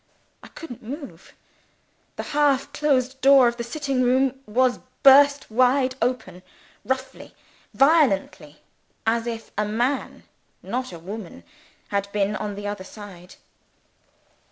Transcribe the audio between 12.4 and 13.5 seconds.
the other side.